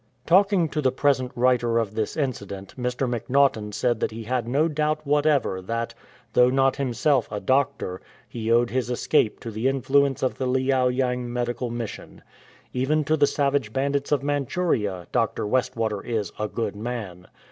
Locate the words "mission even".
11.69-13.03